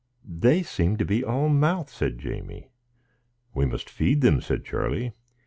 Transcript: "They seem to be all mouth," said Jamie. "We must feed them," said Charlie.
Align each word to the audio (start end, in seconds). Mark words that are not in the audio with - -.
"They 0.27 0.63
seem 0.63 0.97
to 0.97 1.05
be 1.05 1.23
all 1.23 1.47
mouth," 1.47 1.87
said 1.91 2.17
Jamie. 2.17 2.71
"We 3.53 3.67
must 3.67 3.87
feed 3.87 4.21
them," 4.21 4.41
said 4.41 4.65
Charlie. 4.65 5.13